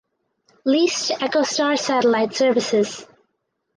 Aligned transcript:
Leased 0.65 1.09
to 1.09 1.13
Echostar 1.13 1.77
Satellite 1.77 2.33
Services. 2.33 3.05